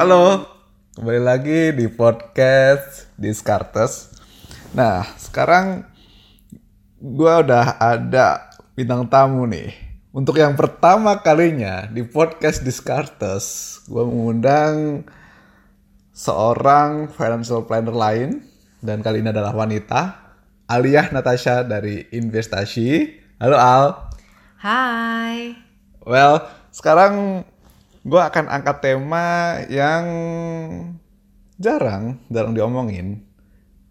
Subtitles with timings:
[0.00, 0.48] Halo,
[0.96, 4.08] kembali lagi di podcast Discartes.
[4.72, 5.84] Nah, sekarang
[6.96, 9.76] gue udah ada bintang tamu nih.
[10.08, 15.04] Untuk yang pertama kalinya di podcast Discartes, gue mengundang
[16.16, 18.40] seorang financial planner lain
[18.80, 20.32] dan kali ini adalah wanita,
[20.64, 23.20] Aliyah Natasha dari Investasi.
[23.36, 23.84] Halo Al.
[24.64, 25.60] Hai.
[26.08, 27.44] Well, sekarang
[28.00, 30.04] gue akan angkat tema yang
[31.60, 33.20] jarang, jarang diomongin,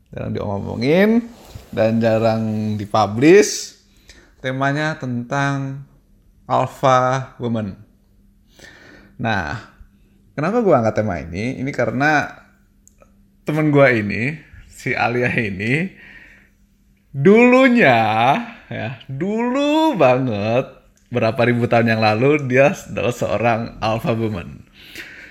[0.09, 1.29] jarang diomongin
[1.69, 3.77] dan jarang dipublish.
[4.39, 5.83] Temanya tentang
[6.47, 7.75] alpha woman.
[9.19, 9.67] Nah,
[10.31, 11.59] kenapa gue angkat tema ini?
[11.59, 12.39] Ini karena
[13.43, 14.39] temen gue ini,
[14.71, 15.91] si Alia ini,
[17.11, 17.99] dulunya
[18.71, 20.78] ya, dulu banget
[21.09, 24.65] berapa ribu tahun yang lalu dia adalah seorang alpha woman.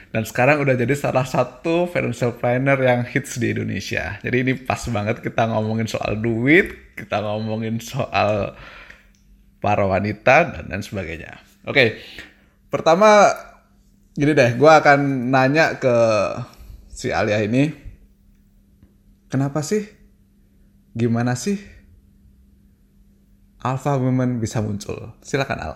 [0.09, 4.19] Dan sekarang udah jadi salah satu financial planner yang hits di Indonesia.
[4.25, 8.57] Jadi ini pas banget kita ngomongin soal duit, kita ngomongin soal
[9.63, 11.39] para wanita dan lain sebagainya.
[11.69, 12.01] Oke,
[12.73, 13.31] pertama
[14.17, 15.95] gini deh, gue akan nanya ke
[16.89, 17.71] si Alia ini,
[19.29, 19.87] kenapa sih,
[20.97, 21.78] gimana sih
[23.63, 25.15] alpha woman bisa muncul?
[25.23, 25.75] Silakan Al.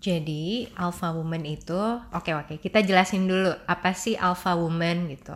[0.00, 1.80] Jadi alpha woman itu,
[2.12, 5.34] oke oke, kita jelasin dulu apa sih alpha woman gitu.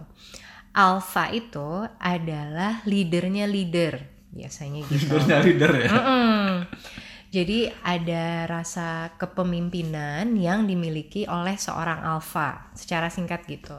[0.70, 3.98] Alpha itu adalah leadernya leader,
[4.30, 5.10] biasanya gitu.
[5.18, 5.90] Leadernya leader ya.
[5.90, 6.46] Mm-mm.
[7.30, 13.74] Jadi ada rasa kepemimpinan yang dimiliki oleh seorang alpha, secara singkat gitu.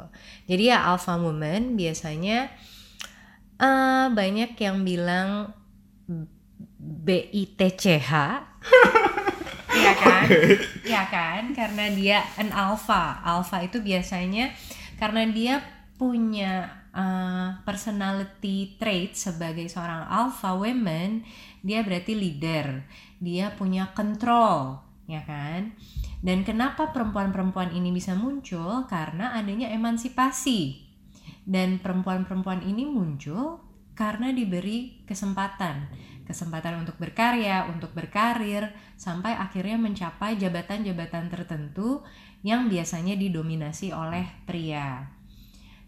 [0.48, 2.52] Jadi ya alpha woman biasanya
[3.60, 5.56] eh, banyak yang bilang
[6.82, 8.10] BITCH
[9.72, 10.28] Iya kan?
[10.84, 11.44] Iya kan?
[11.56, 13.24] Karena dia an alpha.
[13.24, 14.52] Alpha itu biasanya
[15.00, 15.64] karena dia
[15.96, 21.24] punya uh, personality trait sebagai seorang alpha woman,
[21.64, 22.84] dia berarti leader.
[23.22, 25.78] Dia punya control, ya kan?
[26.22, 28.86] Dan kenapa perempuan-perempuan ini bisa muncul?
[28.86, 30.90] Karena adanya emansipasi.
[31.42, 35.90] Dan perempuan-perempuan ini muncul karena diberi kesempatan
[36.32, 42.08] kesempatan untuk berkarya, untuk berkarir, sampai akhirnya mencapai jabatan-jabatan tertentu
[42.42, 45.12] yang biasanya didominasi oleh pria.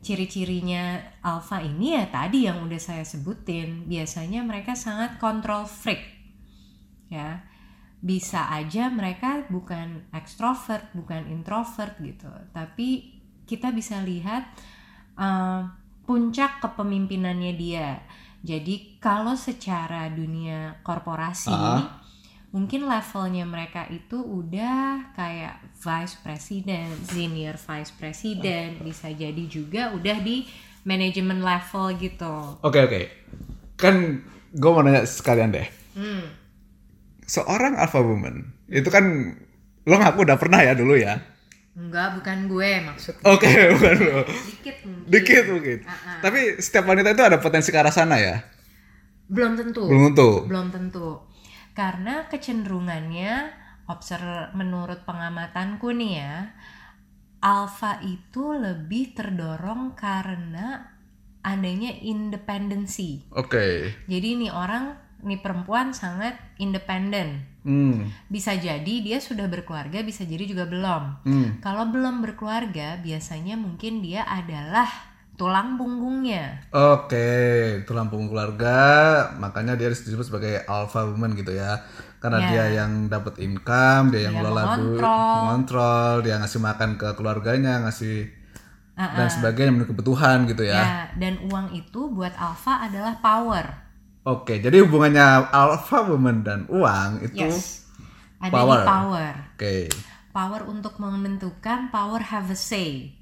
[0.04, 6.04] Ciri-cirinya alpha ini ya tadi yang udah saya sebutin, biasanya mereka sangat control freak.
[7.08, 7.48] Ya.
[8.04, 13.16] Bisa aja mereka bukan ekstrovert, bukan introvert gitu, tapi
[13.48, 14.44] kita bisa lihat
[15.16, 15.72] uh,
[16.04, 18.04] puncak kepemimpinannya dia
[18.44, 22.04] jadi kalau secara dunia korporasi Ah.
[22.52, 30.22] mungkin levelnya mereka itu udah kayak vice president, senior vice president, bisa jadi juga udah
[30.22, 30.46] di
[30.86, 32.60] manajemen level gitu.
[32.62, 33.02] Oke oke.
[33.80, 34.22] Kan
[34.54, 35.66] gue mau nanya sekalian deh.
[35.98, 36.30] Hmm.
[37.26, 39.34] Seorang alpha woman itu kan
[39.88, 41.18] lo ngaku udah pernah ya dulu ya.
[41.74, 43.26] Enggak, bukan gue maksudnya.
[43.26, 44.22] Oke bukan lo.
[44.30, 45.10] Dikit mungkin.
[45.10, 45.78] Dikit mungkin.
[45.90, 46.20] Ah, ah.
[46.22, 48.46] Tapi setiap wanita itu ada potensi ke arah sana ya.
[49.26, 49.90] Belum tentu.
[49.90, 50.32] Belum tentu.
[50.46, 51.10] Belum tentu.
[51.74, 53.50] Karena kecenderungannya
[53.90, 56.54] observ menurut pengamatanku nih ya,
[57.42, 60.94] alpha itu lebih terdorong karena
[61.44, 63.28] adanya independensi.
[63.36, 63.92] Oke.
[64.08, 67.44] Jadi nih orang, nih perempuan sangat independen.
[67.64, 68.12] Hmm.
[68.28, 71.04] Bisa jadi dia sudah berkeluarga, bisa jadi juga belum.
[71.24, 71.48] Hmm.
[71.64, 74.86] Kalau belum berkeluarga, biasanya mungkin dia adalah
[75.34, 76.62] tulang punggungnya.
[76.70, 77.26] Oke,
[77.90, 78.78] tulang punggung keluarga,
[79.42, 81.82] makanya dia disebut sebagai alpha woman gitu ya.
[82.22, 82.48] Karena Ya.
[82.48, 86.14] dia yang dapat income, dia yang Dia ngelola duit, mengontrol.
[86.24, 88.30] dia ngasih makan ke keluarganya, ngasih
[88.94, 90.78] dan sebagainya memenuhi kebutuhan gitu ya.
[90.78, 93.66] Ya, dan uang itu buat alpha adalah power.
[94.24, 97.84] Oke, jadi hubungannya alpha woman dan uang itu Yes.
[98.40, 98.80] Ada Power.
[98.80, 99.34] di power.
[99.56, 99.76] oke.
[100.32, 103.14] Power untuk menentukan, power have a say,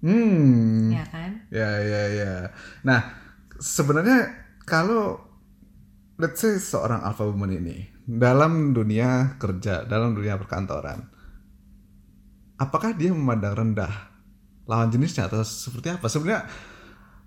[0.00, 0.92] Hmm.
[0.92, 1.42] ya kan?
[1.48, 2.32] Ya, ya, ya.
[2.84, 3.00] Nah,
[3.56, 4.28] sebenarnya
[4.62, 5.18] kalau
[6.16, 11.00] let's say seorang alpha woman ini dalam dunia kerja, dalam dunia perkantoran,
[12.56, 13.92] apakah dia memandang rendah
[14.64, 16.06] lawan jenisnya atau seperti apa?
[16.06, 16.44] Sebenarnya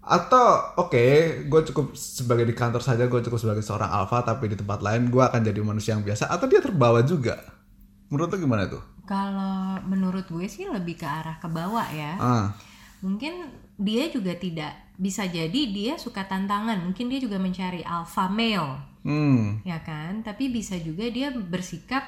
[0.09, 1.05] atau oke,
[1.45, 5.13] gue cukup sebagai di kantor saja, gue cukup sebagai seorang alpha, tapi di tempat lain
[5.13, 7.37] gue akan jadi manusia yang biasa, atau dia terbawa juga?
[8.09, 8.81] Menurut lo gimana tuh?
[9.05, 12.17] Kalau menurut gue sih lebih ke arah ke bawah ya.
[12.17, 12.45] Ah,
[12.99, 16.83] Mungkin dia juga tidak bisa jadi dia suka tantangan.
[16.83, 18.75] Mungkin dia juga mencari alpha male,
[19.07, 20.19] hmm, ya kan?
[20.25, 22.03] Tapi bisa juga dia bersikap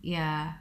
[0.00, 0.56] ya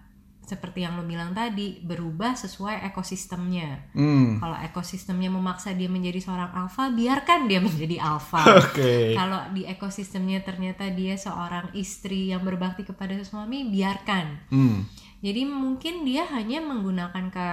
[0.50, 3.94] seperti yang lo bilang tadi berubah sesuai ekosistemnya.
[3.94, 4.42] Hmm.
[4.42, 8.42] Kalau ekosistemnya memaksa dia menjadi seorang alfa, biarkan dia menjadi alfa.
[8.58, 9.14] Oke.
[9.14, 14.50] Kalau di ekosistemnya ternyata dia seorang istri yang berbakti kepada suami, biarkan.
[14.50, 14.90] Hmm.
[15.22, 17.48] Jadi mungkin dia hanya menggunakan ke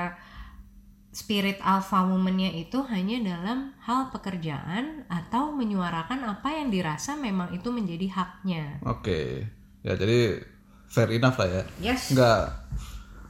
[1.16, 7.72] spirit alpha woman-nya itu hanya dalam hal pekerjaan atau menyuarakan apa yang dirasa memang itu
[7.72, 8.81] menjadi haknya.
[8.84, 9.48] Oke.
[9.81, 10.44] Ya jadi
[10.90, 11.62] fair enough lah ya.
[11.92, 12.14] Yes.
[12.14, 12.54] Enggak.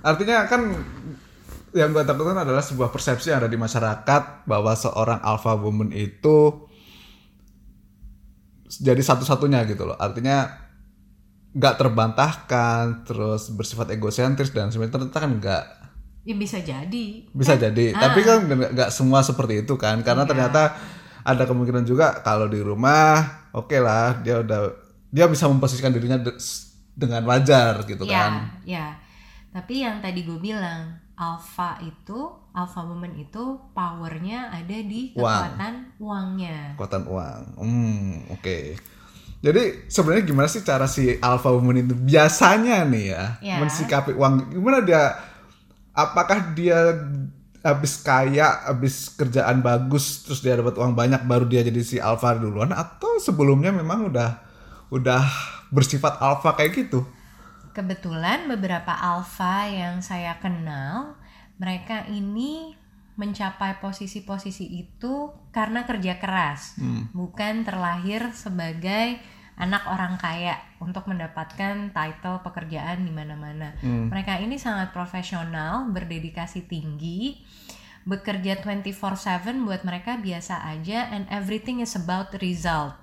[0.05, 0.63] Artinya kan
[1.77, 6.65] yang gue takutkan adalah sebuah persepsi yang ada di masyarakat bahwa seorang alpha woman itu
[8.67, 9.99] jadi satu-satunya gitu loh.
[10.01, 10.47] Artinya
[11.57, 15.65] nggak terbantahkan, terus bersifat egosentris dan sebenarnya ternyata kan nggak
[16.27, 17.23] Ya bisa jadi.
[17.31, 17.95] bisa jadi.
[17.95, 20.75] Tapi kan nggak semua seperti itu kan, karena ternyata
[21.23, 24.75] ada kemungkinan juga kalau di rumah, oke lah dia udah
[25.15, 26.19] dia bisa memposisikan dirinya
[26.97, 28.33] dengan wajar gitu Ya, kan.
[28.65, 28.87] ya.
[29.53, 32.19] Tapi yang tadi gue bilang, alpha itu,
[32.53, 33.41] alpha woman itu
[33.73, 35.25] powernya ada di Uang.
[35.25, 36.59] kekuatan uangnya.
[36.75, 37.41] kekuatan uang.
[37.57, 38.59] Hmm, oke.
[39.37, 43.57] Jadi sebenarnya gimana sih cara si alpha woman itu biasanya nih ya, Ya.
[43.61, 44.53] mensikapi uang?
[44.53, 45.13] Gimana dia?
[45.93, 46.77] Apakah dia
[47.61, 52.37] habis kaya, habis kerjaan bagus, terus dia dapat uang banyak baru dia jadi si alpha
[52.37, 52.73] duluan?
[52.73, 54.37] Atau sebelumnya memang udah
[54.87, 55.25] udah
[55.77, 57.05] bersifat alpha kayak gitu?
[57.77, 61.21] Kebetulan beberapa alpha yang saya kenal,
[61.61, 62.73] mereka ini
[63.21, 66.81] mencapai posisi-posisi itu karena kerja keras,
[67.13, 69.21] bukan terlahir sebagai
[69.57, 73.77] anak orang kaya untuk mendapatkan title pekerjaan di mana-mana.
[73.85, 77.45] Mereka ini sangat profesional, berdedikasi tinggi,
[78.05, 82.95] bekerja 24/7 buat mereka biasa aja and everything is about result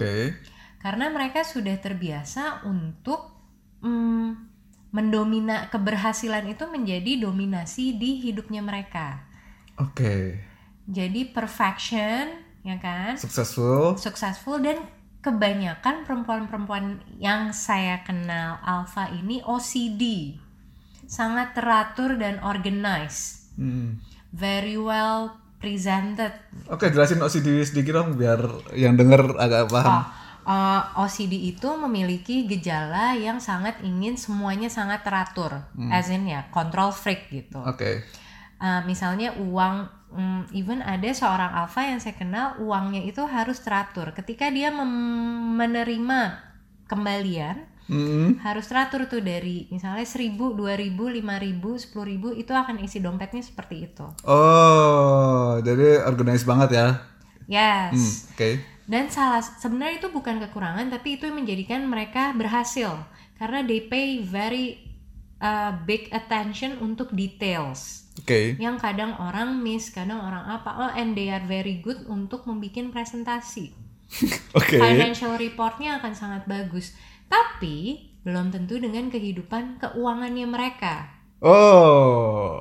[0.00, 0.32] Oke.
[0.80, 3.28] Karena mereka sudah terbiasa untuk
[3.84, 4.50] mm,
[4.90, 9.22] mendomina keberhasilan itu menjadi dominasi di hidupnya mereka.
[9.78, 10.40] Oke.
[10.90, 13.14] Jadi perfection, ya kan?
[13.14, 13.94] Successful.
[14.00, 14.82] Successful dan
[15.20, 20.34] kebanyakan perempuan-perempuan yang saya kenal alpha ini OCD.
[21.04, 23.52] Sangat teratur dan organized.
[23.54, 24.00] Hmm.
[24.32, 26.32] Very well presented
[26.72, 28.40] Oke, jelasin OCD sedikit dong biar
[28.72, 30.00] yang denger agak paham.
[30.00, 30.04] Oh,
[30.50, 35.62] uh, OCD itu memiliki gejala yang sangat ingin semuanya sangat teratur,
[35.94, 37.62] as in ya control freak gitu.
[37.62, 38.02] Oke.
[38.60, 44.12] Uh, misalnya uang, mm, even ada seorang alpha yang saya kenal uangnya itu harus teratur.
[44.12, 46.20] Ketika dia menerima
[46.90, 48.38] kembalian Hmm.
[48.46, 54.06] harus teratur tuh dari misalnya 1000, 2000, 5000, 10000 itu akan isi dompetnya seperti itu.
[54.22, 56.86] Oh, jadi organized banget ya.
[57.50, 57.90] Yes.
[57.90, 58.50] Hmm, Oke.
[58.90, 63.06] Dan salah sebenarnya itu bukan kekurangan tapi itu yang menjadikan mereka berhasil
[63.38, 64.82] karena they pay very
[65.38, 68.58] uh, big attention untuk details Oke.
[68.58, 70.70] yang kadang orang miss, kadang orang apa.
[70.76, 73.72] Oh, and they are very good untuk membuat presentasi.
[74.58, 74.76] Oke.
[74.76, 76.92] Financial reportnya akan sangat bagus.
[77.30, 81.08] Tapi belum tentu dengan kehidupan keuangannya mereka.
[81.40, 82.60] Oh.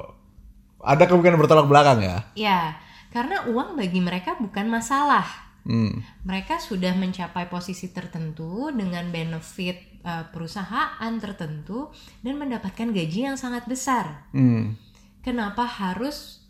[0.79, 2.17] Ada kemungkinan bertolak belakang ya.
[2.39, 2.79] Ya,
[3.11, 5.48] karena uang bagi mereka bukan masalah.
[5.69, 6.01] Hmm.
[6.26, 11.94] mereka sudah mencapai posisi tertentu dengan benefit uh, perusahaan tertentu
[12.26, 14.26] dan mendapatkan gaji yang sangat besar.
[14.33, 14.73] Hmm.
[15.21, 16.42] Kenapa harus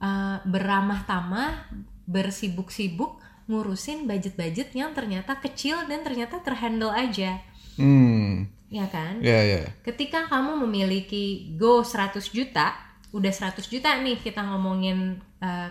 [0.00, 1.68] uh, beramah tamah,
[2.08, 7.44] bersibuk-sibuk ngurusin budget-budget yang ternyata kecil dan ternyata terhandle aja,
[7.76, 8.48] Hmm.
[8.68, 9.20] ya kan?
[9.24, 9.68] Ya, ya.
[9.84, 12.76] Ketika kamu memiliki go 100 juta,
[13.12, 15.68] udah 100 juta nih kita ngomongin uh,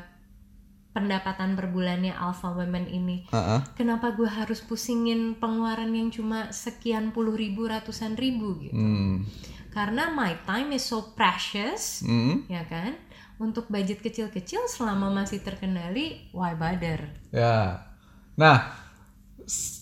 [0.91, 3.23] pendapatan per bulannya alpha women ini.
[3.31, 3.59] Heeh.
[3.73, 9.23] kenapa gue harus pusingin pengeluaran yang cuma sekian puluh ribu ratusan ribu gitu Hmm.
[9.71, 12.43] karena my time is so precious Hmm.
[12.45, 12.99] ya kan
[13.39, 17.87] untuk budget kecil-kecil selama masih terkendali why bother Ya.
[18.35, 18.69] Nah,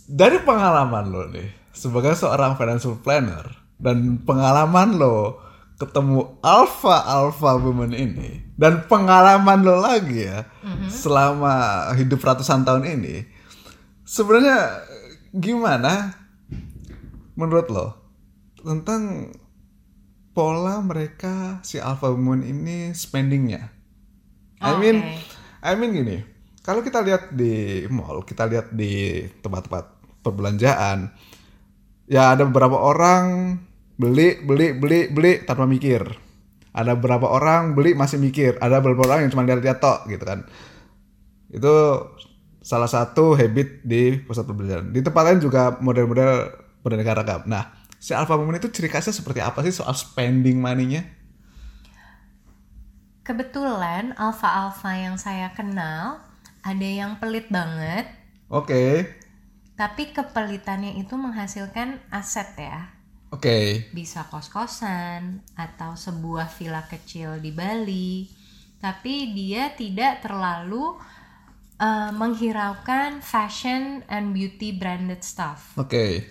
[0.05, 3.45] dari pengalaman lo nih sebagai seorang financial planner
[3.77, 5.41] dan pengalaman lo
[5.79, 10.43] ketemu alpha alpha woman ini dan pengalaman lo lagi ya
[10.91, 13.23] selama hidup ratusan tahun ini
[14.03, 14.83] sebenarnya
[15.31, 16.19] gimana
[17.39, 17.87] menurut lo
[18.59, 19.31] tentang
[20.35, 23.71] pola mereka si alpha woman ini spendingnya
[24.59, 25.15] I mean Oke.
[25.63, 26.17] I mean gini
[26.59, 29.95] kalau kita lihat di mall kita lihat di tempat-tempat
[30.27, 31.15] perbelanjaan
[32.11, 33.55] ya ada beberapa orang
[33.99, 36.07] beli beli beli beli tanpa mikir
[36.71, 40.47] ada beberapa orang beli masih mikir ada beberapa orang yang cuma lihat-lihat tok gitu kan
[41.51, 41.75] itu
[42.63, 46.31] salah satu habit di pusat perbelanjaan di tempat lain juga model-model
[46.79, 51.03] beraneka ragam nah si alpha woman itu ciri khasnya seperti apa sih soal spending money-nya?
[53.27, 56.23] Kebetulan alpha-alpha yang saya kenal
[56.65, 58.09] ada yang pelit banget,
[58.49, 59.05] Oke.
[59.77, 62.89] tapi kepelitannya itu menghasilkan aset ya.
[63.29, 63.89] Oke.
[63.93, 68.25] Bisa kos-kosan atau sebuah villa kecil di Bali.
[68.79, 70.97] Tapi dia tidak terlalu
[71.77, 75.77] uh, menghiraukan fashion and beauty branded stuff.
[75.77, 76.25] Oke.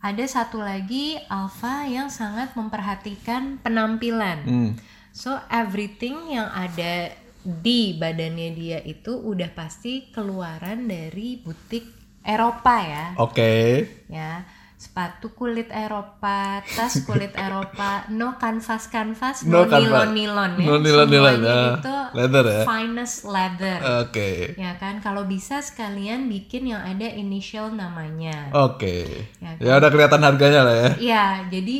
[0.00, 4.38] Ada satu lagi alpha yang sangat memperhatikan penampilan.
[4.46, 4.70] Hmm.
[5.10, 7.10] So everything yang ada
[7.46, 11.86] di badannya dia itu udah pasti keluaran dari butik
[12.26, 13.06] Eropa ya.
[13.22, 13.86] Oke.
[14.10, 14.42] Ya,
[14.76, 19.80] sepatu kulit Eropa, tas kulit Eropa, no canvas canvas, No no, canvas.
[19.80, 20.66] nilon nilon ya.
[20.66, 21.76] No nilon-nilon, Semuanya ya.
[21.80, 22.62] itu Leather ya.
[22.62, 23.78] finest leather.
[24.04, 24.30] Oke.
[24.54, 28.52] Ya kan, kalau bisa sekalian bikin yang ada initial namanya.
[28.52, 29.24] Oke.
[29.40, 30.90] Ya Ya udah kelihatan harganya lah ya.
[31.00, 31.76] Iya, jadi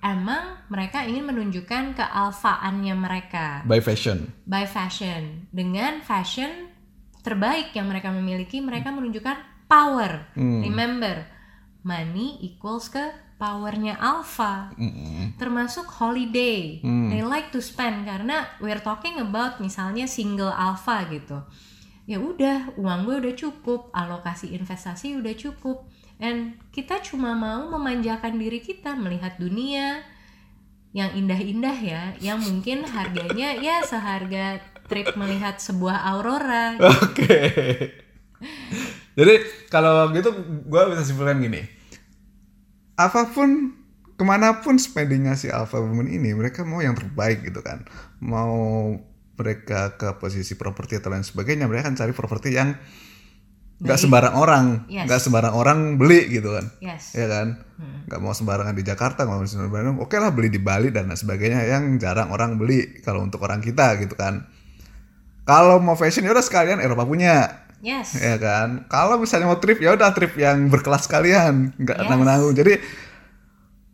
[0.00, 4.30] emang mereka ingin menunjukkan kealfaannya mereka By fashion.
[4.46, 5.50] by fashion.
[5.50, 6.70] Dengan fashion
[7.20, 9.34] terbaik yang mereka miliki, mereka menunjukkan
[9.66, 10.30] power.
[10.38, 10.62] Hmm.
[10.62, 11.26] Remember,
[11.86, 14.74] money equals ke powernya alpha.
[14.74, 15.38] Mm-mm.
[15.38, 16.82] Termasuk holiday.
[16.82, 17.12] Hmm.
[17.12, 21.38] They like to spend karena we're talking about misalnya single alpha gitu.
[22.06, 25.86] Ya udah, uang gue udah cukup, alokasi investasi udah cukup.
[26.16, 30.00] And kita cuma mau memanjakan diri kita melihat dunia
[30.96, 36.80] yang indah-indah ya, yang mungkin harganya ya seharga trip melihat sebuah aurora.
[37.04, 37.42] Oke.
[39.12, 39.34] Jadi
[39.68, 40.32] kalau gitu
[40.64, 41.75] gue bisa simpulkan gini.
[42.96, 43.76] Apa pun
[44.16, 47.84] ke mana pun spendingnya si alpha woman ini, mereka mau yang terbaik gitu kan.
[48.24, 48.96] Mau
[49.36, 52.72] mereka ke posisi properti atau lain sebagainya, mereka akan cari properti yang
[53.76, 55.04] nggak sembarang orang, Yes.
[55.04, 56.72] nggak sembarang orang beli gitu kan.
[56.80, 57.12] Yes.
[57.12, 57.60] ya kan
[58.08, 61.20] nggak mau sembarangan di Jakarta nggak mau sembarangan oke lah beli di Bali dan lain
[61.20, 64.48] sebagainya yang jarang orang beli kalau untuk orang kita gitu kan
[65.44, 68.16] kalau mau fashion ya udah sekalian Eropa punya Yes.
[68.16, 72.08] ya kan kalau misalnya mau trip ya udah trip yang berkelas sekalian nggak Yes.
[72.08, 72.80] nanggung nanggung jadi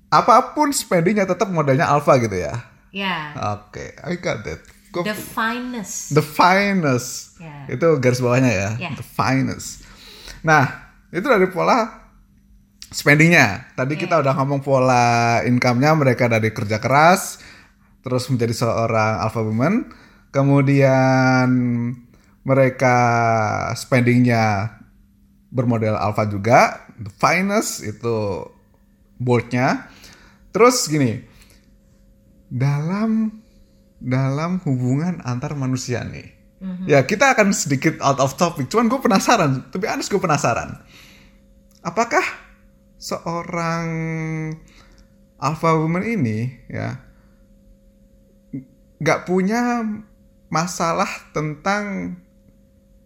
[0.08, 2.54] apa pun spendingnya tetap modalnya alpha gitu ya
[2.92, 3.32] Ya.
[3.58, 4.60] oke I got that
[4.90, 6.12] Go- The finest.
[6.12, 7.64] the finest Ya.
[7.66, 8.90] itu garis bawahnya ya Ya.
[8.92, 9.82] the finest
[10.40, 12.06] nah itu dari pola
[12.86, 17.40] spendingnya tadi kita udah ngomong pola income-nya mereka dari kerja keras
[18.00, 19.88] terus menjadi seorang alpha woman
[20.28, 21.48] kemudian
[22.42, 22.96] mereka
[23.78, 24.76] spendingnya
[25.52, 28.46] bermodel alpha juga the finest itu
[29.20, 29.87] boldnya
[30.50, 31.22] terus gini
[32.52, 33.40] dalam
[34.02, 36.42] dalam hubungan antar manusia nih.
[36.87, 40.78] Ya kita akan sedikit out of topic, cuman gue penasaran, tapi honest gue penasaran.
[41.82, 42.22] Apakah
[43.02, 43.87] seorang
[45.42, 47.02] alpha woman ini ya
[49.02, 49.82] nggak punya
[50.46, 52.14] masalah tentang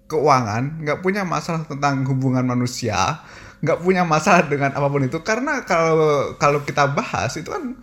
[0.07, 3.21] keuangan, nggak punya masalah tentang hubungan manusia,
[3.63, 5.19] nggak punya masalah dengan apa pun itu.
[5.23, 7.75] Karena kalau kalau kita bahas itu kan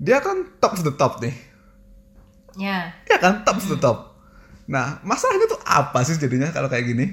[0.00, 1.36] dia kan top of the top nih.
[2.52, 2.92] Ya.
[3.08, 3.98] ya kan top to top.
[4.68, 7.06] Nah masalahnya tuh apa sih jadinya kalau kayak gini?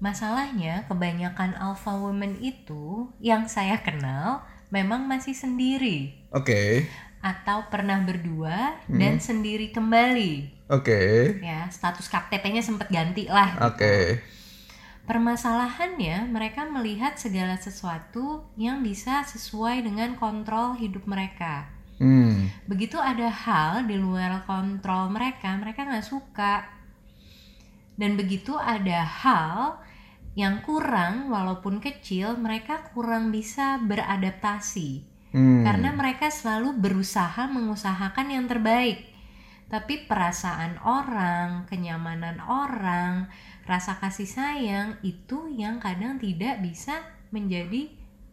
[0.00, 4.42] Masalahnya kebanyakan alpha woman itu yang saya kenal
[4.72, 6.16] memang masih sendiri.
[6.32, 6.88] Oke
[7.20, 8.96] atau pernah berdua Hmm.
[8.96, 10.64] dan sendiri kembali.
[10.72, 11.00] oke
[11.44, 13.60] Ya, status KTP-nya sempat ganti lah.
[13.60, 14.20] oke
[15.04, 21.66] Permasalahannya mereka melihat segala sesuatu yang bisa sesuai dengan kontrol hidup mereka.
[21.98, 26.62] hmm Begitu ada hal di luar kontrol mereka, mereka nggak suka.
[27.98, 29.82] Dan begitu ada hal
[30.38, 35.09] yang kurang, walaupun kecil, mereka kurang bisa beradaptasi.
[35.30, 39.06] Hmm Karena mereka selalu berusaha mengusahakan yang terbaik.
[39.70, 43.30] Tapi perasaan orang, kenyamanan orang,
[43.70, 47.86] rasa kasih sayang itu yang kadang tidak bisa menjadi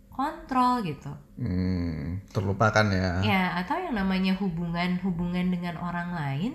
[0.10, 1.14] kontrol gitu.
[1.38, 6.54] Hmm, terlupakan ya Ya, atau yang namanya hubungan-hubungan dengan orang lain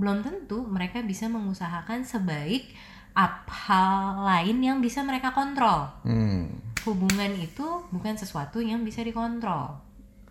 [0.00, 2.72] belum tentu mereka bisa mengusahakan sebaik
[3.12, 5.92] ap hal lain yang bisa mereka kontrol.
[6.08, 9.78] hmm Hubungan itu bukan sesuatu yang bisa dikontrol.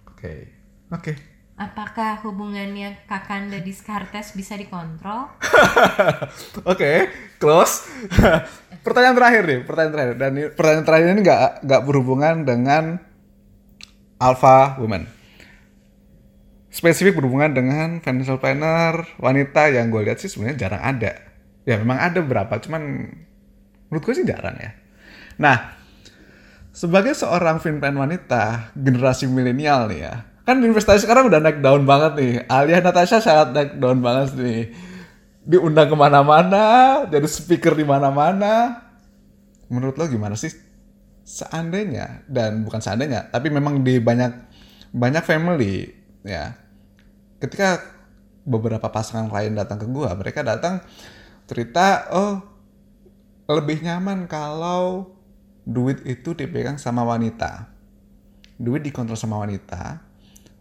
[0.08, 0.36] oke.
[0.92, 1.14] Oke.
[1.56, 5.30] Apakah hubungannya Kakanda Descartes bisa dikontrol?
[6.72, 6.92] oke
[7.38, 7.88] close.
[8.86, 10.16] Pertanyaan terakhir nih pertanyaan terakhir.
[10.18, 12.84] Dan pertanyaan terakhir ini nggak nggak berhubungan dengan
[14.18, 15.22] alpha woman
[16.72, 21.12] spesifik berhubungan dengan financial planner wanita yang gue lihat sih sebenarnya jarang ada.
[21.68, 23.12] Ya memang ada beberapa cuman
[23.92, 24.72] menurut gue sih jarang ya.
[25.38, 25.81] Nah
[26.82, 31.86] sebagai seorang film plan wanita generasi milenial nih ya kan investasi sekarang udah naik daun
[31.86, 32.34] banget nih.
[32.50, 34.74] Alia Natasha sangat naik daun banget nih.
[35.46, 36.64] Diundang ke mana-mana
[37.06, 38.82] jadi speaker di mana-mana.
[39.70, 40.52] Menurut lo gimana sih?
[41.22, 44.34] Seandainya dan bukan seandainya tapi memang di banyak
[44.92, 45.88] banyak family
[46.26, 46.58] ya.
[47.38, 47.80] Ketika
[48.42, 50.82] beberapa pasangan lain datang ke gua mereka datang
[51.46, 52.42] cerita oh
[53.46, 55.14] lebih nyaman kalau
[55.72, 57.72] duit itu dipegang sama wanita.
[58.62, 60.04] Duit dikontrol sama wanita,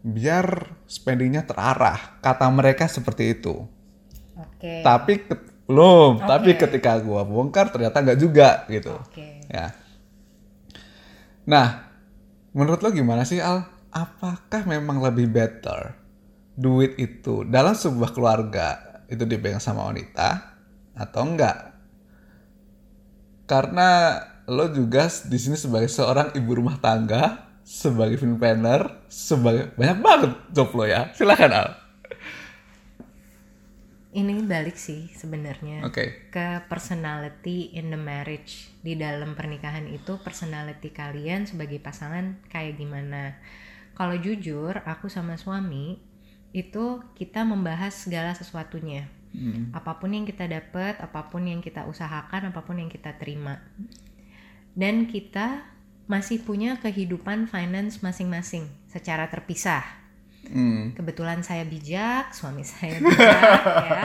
[0.01, 2.23] biar spendingnya terarah.
[2.25, 3.69] Kata mereka seperti itu.
[4.41, 4.81] Oke.
[4.81, 6.27] Tapi ke- belum, Oke.
[6.27, 8.97] tapi ketika gua bongkar ternyata nggak juga gitu.
[8.97, 9.45] Oke.
[9.47, 9.71] Ya.
[11.47, 11.87] Nah,
[12.57, 13.69] menurut lo gimana sih Al?
[13.91, 15.99] Apakah memang lebih better
[16.55, 20.59] duit itu dalam sebuah keluarga itu dipegang sama wanita
[20.95, 21.75] atau enggak?
[23.51, 24.15] Karena
[24.51, 30.33] lo juga di sini sebagai seorang ibu rumah tangga, sebagai film planner, sebagai banyak banget
[30.51, 31.15] job lo ya.
[31.15, 31.69] Silakan Al.
[34.11, 36.35] Ini balik sih sebenarnya Oke.
[36.35, 43.39] ke personality in the marriage di dalam pernikahan itu personality kalian sebagai pasangan kayak gimana.
[43.95, 46.03] Kalau jujur, aku sama suami
[46.51, 49.07] itu kita membahas segala sesuatunya.
[49.31, 49.71] Hmm.
[49.71, 53.63] Apa pun yang kita dapat, apa pun yang kita usahakan, apa pun yang kita terima.
[54.75, 55.67] Dan kita
[56.11, 60.01] masih punya kehidupan finance masing-masing secara terpisah
[60.51, 60.97] Hmm.
[60.97, 64.03] kebetulan saya bijak, suami saya bijak ya.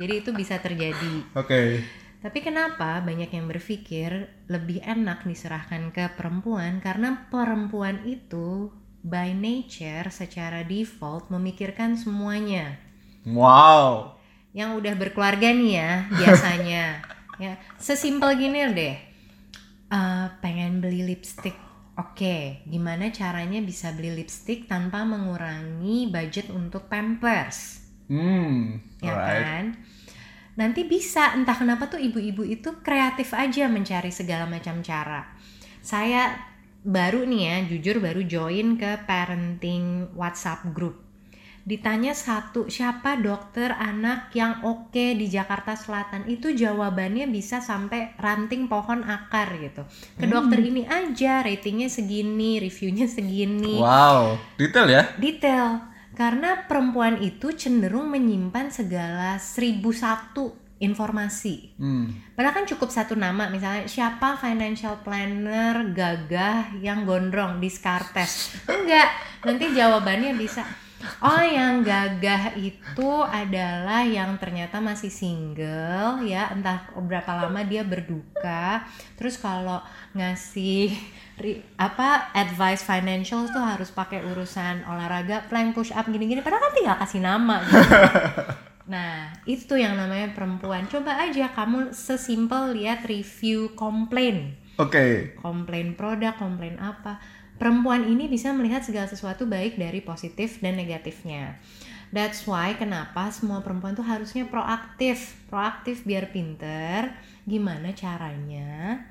[0.00, 1.22] Jadi itu bisa terjadi.
[1.38, 1.84] Oke.
[2.18, 8.74] Tapi kenapa banyak yang berpikir lebih enak diserahkan ke perempuan karena perempuan itu
[9.06, 12.74] by nature secara default memikirkan semuanya.
[13.22, 14.18] Wow.
[14.50, 16.84] Yang udah berkeluarga nih ya biasanya
[17.44, 18.94] ya sesimpel gini deh.
[19.88, 21.56] Eh, pengen beli lipstick.
[21.96, 27.88] Oke, gimana caranya bisa beli lipstick tanpa mengurangi budget untuk Pampers?
[28.06, 28.80] Hmm.
[29.00, 29.44] ya Alright.
[29.44, 29.64] kan?
[30.60, 35.24] Nanti bisa, entah kenapa tuh ibu-ibu itu kreatif aja mencari segala macam cara.
[35.80, 36.36] Saya
[36.84, 41.07] baru nih ya, jujur baru join ke parenting WhatsApp group.
[41.68, 46.24] Ditanya satu, siapa dokter anak yang oke di Jakarta Selatan?
[46.24, 49.84] Itu jawabannya bisa sampai ranting pohon akar gitu.
[50.16, 54.40] Ke dokter ini aja, ratingnya segini, reviewnya segini Wow.
[54.56, 55.02] Detail ya?
[55.20, 55.84] detail
[56.16, 61.76] karena perempuan itu cenderung menyimpan segala seribu satu informasi.
[61.76, 62.16] Hmm.
[62.32, 68.56] Padahal kan cukup satu nama, misalnya siapa financial planner gagah yang gondrong di Skartes.
[68.72, 69.10] Enggak,
[69.44, 70.87] nanti jawabannya bisa
[71.22, 78.82] Oh, yang gagah itu adalah yang ternyata masih single ya, entah berapa lama dia berduka.
[79.14, 79.78] Terus kalau
[80.14, 80.90] ngasih
[81.38, 86.42] ri- apa advice financial tuh harus pakai urusan olahraga, plank push up gini-gini.
[86.42, 87.56] Padahal kan tinggal kasih nama.
[87.62, 87.78] Gitu.
[88.88, 90.88] Nah, itu yang namanya perempuan.
[90.88, 95.34] Coba aja kamu sesimpel lihat review komplain Oke.
[95.42, 97.20] komplain produk, komplain apa.
[97.58, 101.58] Perempuan ini bisa melihat segala sesuatu baik dari positif dan negatifnya.
[102.14, 105.36] That's why kenapa semua perempuan tuh harusnya proaktif.
[105.52, 107.12] Proaktif biar pinter
[107.44, 109.02] gimana caranya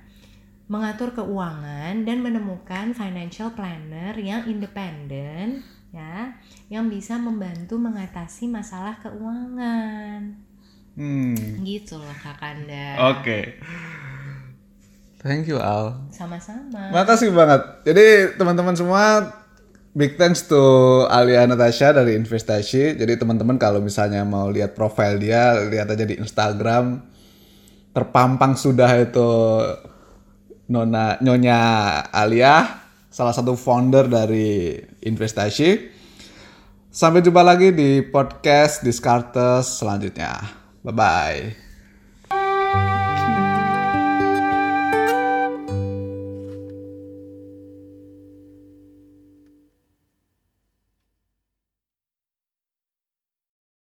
[0.68, 5.64] mengatur keuangan dan menemukan financial planner yang independen
[5.96, 6.36] ya,
[6.68, 10.36] yang bisa membantu mengatasi masalah keuangan.
[11.00, 11.38] Hmm.
[11.64, 13.16] Gitu loh Kakanda.
[13.16, 13.62] Oke.
[15.18, 15.98] Thank you Al.
[16.14, 16.94] Sama-sama.
[16.94, 17.62] Makasih banget.
[17.90, 19.34] Jadi teman-teman semua
[19.98, 20.62] big thanks to
[21.10, 22.94] Alia Natasha dari Investasi.
[22.94, 27.02] Jadi teman-teman kalau misalnya mau lihat profil dia, lihat aja di Instagram.
[27.98, 29.30] Terpampang sudah itu
[30.70, 31.60] Nona Nyonya
[32.14, 35.98] Alia, salah satu founder dari Investasi.
[36.94, 40.46] Sampai jumpa lagi di podcast Discartes selanjutnya.
[40.86, 41.67] Bye bye.